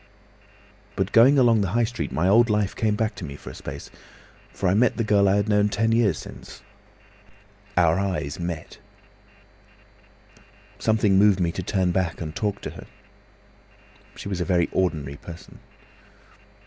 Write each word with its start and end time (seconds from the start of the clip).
"But 0.95 1.11
going 1.11 1.37
along 1.37 1.61
the 1.61 1.67
High 1.77 1.83
Street, 1.83 2.11
my 2.11 2.27
old 2.27 2.49
life 2.49 2.75
came 2.75 2.95
back 2.95 3.13
to 3.17 3.23
me 3.23 3.35
for 3.35 3.51
a 3.51 3.53
space, 3.53 3.91
for 4.51 4.67
I 4.67 4.73
met 4.73 4.97
the 4.97 5.03
girl 5.03 5.29
I 5.29 5.35
had 5.35 5.47
known 5.47 5.69
ten 5.69 5.91
years 5.91 6.17
since. 6.17 6.63
Our 7.77 7.99
eyes 7.99 8.39
met. 8.39 8.79
"Something 10.79 11.19
moved 11.19 11.39
me 11.39 11.51
to 11.51 11.61
turn 11.61 11.91
back 11.91 12.19
and 12.19 12.35
talk 12.35 12.61
to 12.61 12.71
her. 12.71 12.87
She 14.15 14.27
was 14.27 14.41
a 14.41 14.43
very 14.43 14.69
ordinary 14.73 15.17
person. 15.17 15.59